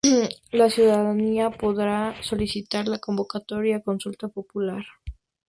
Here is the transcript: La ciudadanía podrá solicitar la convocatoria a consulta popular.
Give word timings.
La 0.51 0.71
ciudadanía 0.71 1.51
podrá 1.51 2.15
solicitar 2.23 2.87
la 2.87 2.97
convocatoria 2.97 3.77
a 3.77 3.83
consulta 3.83 4.29
popular. 4.29 4.81